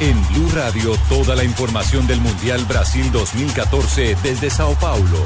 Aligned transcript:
En 0.00 0.28
Blue 0.28 0.50
Radio, 0.54 0.94
toda 1.08 1.34
la 1.34 1.44
información 1.44 2.06
del 2.06 2.20
Mundial 2.20 2.64
Brasil 2.66 3.10
2014 3.12 4.16
desde 4.22 4.50
Sao 4.50 4.74
Paulo. 4.74 5.24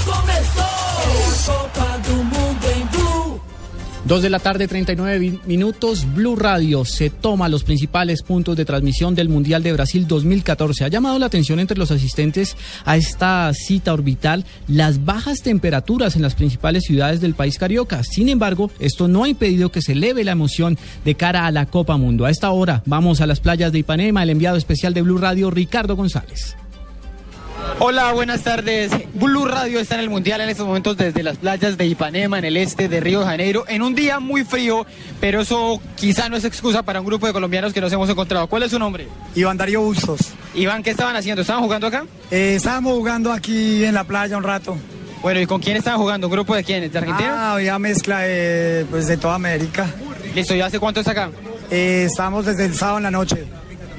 Dos 4.11 4.23
de 4.23 4.31
la 4.31 4.41
tarde, 4.41 4.67
39 4.67 5.39
minutos. 5.47 6.05
Blue 6.17 6.35
Radio 6.35 6.85
se 6.85 7.11
toma 7.11 7.49
los 7.49 7.63
principales 7.63 8.25
puntos 8.25 8.57
de 8.57 8.65
transmisión 8.65 9.15
del 9.15 9.29
Mundial 9.29 9.63
de 9.63 9.73
Brasil 9.73 10.09
2014. 10.09 10.85
Ha 10.85 10.89
llamado 10.89 11.17
la 11.21 11.27
atención 11.27 11.61
entre 11.61 11.79
los 11.79 11.93
asistentes 11.93 12.57
a 12.85 12.97
esta 12.97 13.53
cita 13.55 13.93
orbital 13.93 14.45
las 14.67 15.05
bajas 15.05 15.43
temperaturas 15.43 16.17
en 16.17 16.23
las 16.23 16.35
principales 16.35 16.83
ciudades 16.83 17.21
del 17.21 17.37
país 17.37 17.57
carioca. 17.57 18.03
Sin 18.03 18.29
embargo, 18.29 18.73
esto 18.81 19.07
no 19.07 19.23
ha 19.23 19.29
impedido 19.29 19.71
que 19.71 19.81
se 19.81 19.93
eleve 19.93 20.25
la 20.25 20.33
emoción 20.33 20.77
de 21.05 21.15
cara 21.15 21.47
a 21.47 21.53
la 21.53 21.67
Copa 21.67 21.97
Mundo. 21.97 22.25
A 22.25 22.31
esta 22.31 22.51
hora 22.51 22.83
vamos 22.87 23.21
a 23.21 23.29
las 23.29 23.39
playas 23.39 23.71
de 23.71 23.79
Ipanema. 23.79 24.25
El 24.25 24.31
enviado 24.31 24.57
especial 24.57 24.93
de 24.93 25.03
Blue 25.03 25.19
Radio, 25.19 25.53
Ricardo 25.53 25.95
González. 25.95 26.57
Hola, 27.83 28.13
buenas 28.13 28.43
tardes. 28.43 28.93
Blue 29.15 29.47
Radio 29.47 29.81
está 29.81 29.95
en 29.95 30.03
el 30.03 30.11
Mundial 30.11 30.43
en 30.43 30.51
estos 30.51 30.67
momentos 30.67 30.99
desde 30.99 31.23
las 31.23 31.39
playas 31.39 31.79
de 31.79 31.87
Ipanema, 31.87 32.39
en 32.39 32.45
el 32.45 32.59
este 32.59 32.91
de 32.91 33.01
Río 33.01 33.21
de 33.21 33.25
Janeiro, 33.25 33.65
en 33.69 33.81
un 33.81 33.95
día 33.95 34.21
muy 34.21 34.45
frío, 34.45 34.85
pero 35.19 35.41
eso 35.41 35.81
quizá 35.95 36.29
no 36.29 36.37
es 36.37 36.45
excusa 36.45 36.83
para 36.83 37.01
un 37.01 37.07
grupo 37.07 37.27
de 37.27 37.33
colombianos 37.33 37.73
que 37.73 37.81
nos 37.81 37.91
hemos 37.91 38.11
encontrado. 38.11 38.49
¿Cuál 38.49 38.65
es 38.65 38.73
su 38.73 38.79
nombre? 38.79 39.09
Iván 39.35 39.57
Darío 39.57 39.81
Bustos. 39.81 40.21
Iván, 40.55 40.83
¿qué 40.83 40.91
estaban 40.91 41.17
haciendo? 41.17 41.41
¿Estaban 41.41 41.63
jugando 41.63 41.87
acá? 41.87 42.05
Eh, 42.31 42.57
estábamos 42.57 42.93
jugando 42.93 43.33
aquí 43.33 43.83
en 43.83 43.95
la 43.95 44.05
playa 44.05 44.37
un 44.37 44.45
rato. 44.45 44.77
Bueno, 45.23 45.41
¿y 45.41 45.47
con 45.47 45.63
quién 45.63 45.79
estaban 45.79 45.99
jugando? 45.99 46.27
¿Un 46.27 46.35
grupo 46.35 46.55
de 46.55 46.63
quiénes? 46.63 46.93
¿De 46.93 46.99
Argentina? 46.99 47.33
Ah, 47.35 47.55
había 47.55 47.79
mezcla 47.79 48.21
de, 48.21 48.85
pues, 48.91 49.07
de 49.07 49.17
toda 49.17 49.37
América. 49.37 49.87
Listo, 50.35 50.55
¿y 50.55 50.61
hace 50.61 50.79
cuánto 50.79 51.01
está 51.01 51.13
acá? 51.13 51.31
Eh, 51.71 52.05
estamos 52.11 52.45
desde 52.45 52.67
el 52.67 52.75
sábado 52.75 52.99
en 52.99 53.05
la 53.05 53.11
noche. 53.11 53.47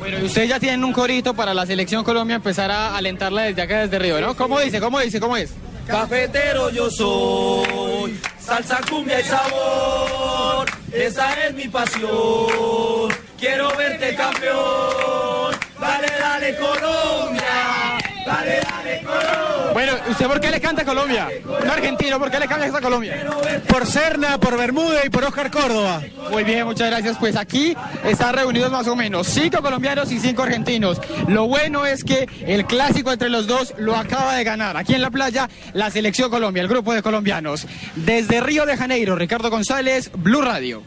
Bueno, 0.01 0.17
y 0.17 0.23
ustedes 0.23 0.49
ya 0.49 0.59
tienen 0.59 0.83
un 0.83 0.93
corito 0.93 1.35
para 1.35 1.53
la 1.53 1.63
selección 1.63 2.03
Colombia 2.03 2.37
empezar 2.37 2.71
a 2.71 2.97
alentarla 2.97 3.43
desde 3.43 3.61
acá, 3.61 3.81
desde 3.81 3.99
Río, 3.99 4.19
¿no? 4.19 4.35
¿Cómo 4.35 4.59
dice? 4.59 4.79
¿Cómo 4.79 4.99
dice? 4.99 5.19
¿Cómo 5.19 5.37
es? 5.37 5.53
Cafetero 5.85 6.71
yo 6.71 6.89
soy, 6.89 8.19
salsa, 8.39 8.79
cumbia 8.89 9.19
y 9.19 9.23
sabor, 9.23 10.67
esa 10.91 11.45
es 11.45 11.53
mi 11.53 11.67
pasión. 11.67 13.11
Quiero 13.39 13.69
verte 13.77 14.15
campeón, 14.15 15.55
dale, 15.79 16.07
dale 16.19 16.57
Colombia, 16.57 17.99
dale, 18.25 18.59
dale 18.59 19.03
Colombia. 19.03 19.73
Bueno, 19.73 19.90
¿usted 20.09 20.27
por 20.27 20.39
qué 20.39 20.51
le 20.51 20.59
canta 20.59 20.81
a 20.81 20.85
Colombia? 20.85 21.29
Un 21.45 21.69
argentino, 21.69 22.19
¿por 22.19 22.31
qué 22.31 22.39
le 22.39 22.47
canta 22.47 22.65
a 22.65 22.81
Colombia? 22.81 23.25
Por 23.67 23.85
Serna, 23.85 24.39
por 24.39 24.57
Bermuda 24.57 25.05
y 25.05 25.09
por 25.09 25.23
Oscar 25.23 25.51
Córdoba. 25.51 26.01
Muy 26.31 26.43
bien, 26.43 26.65
muchas 26.65 26.89
gracias. 26.89 27.17
Pues 27.17 27.35
aquí 27.35 27.75
están 28.05 28.33
reunidos 28.33 28.71
más 28.71 28.87
o 28.87 28.95
menos 28.95 29.27
cinco 29.27 29.61
colombianos 29.61 30.11
y 30.11 30.19
cinco 30.19 30.43
argentinos. 30.43 30.99
Lo 31.27 31.47
bueno 31.47 31.85
es 31.85 32.03
que 32.03 32.27
el 32.45 32.65
clásico 32.65 33.11
entre 33.11 33.29
los 33.29 33.47
dos 33.47 33.73
lo 33.77 33.95
acaba 33.95 34.35
de 34.35 34.43
ganar. 34.43 34.77
Aquí 34.77 34.93
en 34.93 35.01
la 35.01 35.11
playa, 35.11 35.49
la 35.73 35.89
selección 35.91 36.29
Colombia, 36.29 36.61
el 36.61 36.69
grupo 36.69 36.93
de 36.93 37.01
colombianos. 37.01 37.67
Desde 37.95 38.41
Río 38.41 38.65
de 38.65 38.77
Janeiro, 38.77 39.15
Ricardo 39.15 39.49
González, 39.49 40.11
Blue 40.15 40.41
Radio. 40.41 40.81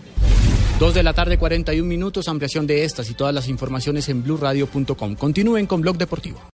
Dos 0.79 0.93
de 0.93 1.03
la 1.03 1.13
tarde, 1.13 1.39
41 1.39 1.87
minutos. 1.89 2.29
Ampliación 2.29 2.67
de 2.67 2.85
estas 2.85 3.09
y 3.09 3.15
todas 3.15 3.35
las 3.35 3.49
informaciones 3.49 4.09
en 4.09 4.23
blueradio.com. 4.23 5.15
Continúen 5.15 5.67
con 5.67 5.81
Blog 5.81 5.97
Deportivo. 5.97 6.53